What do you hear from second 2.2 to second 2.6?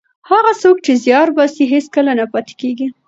پاتې